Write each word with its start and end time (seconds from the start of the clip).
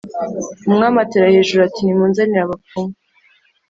Umwami 0.69 0.97
atera 1.03 1.33
hejuru 1.35 1.61
ati 1.63 1.79
Nimunzanire 1.83 2.41
abapfumu 2.43 2.93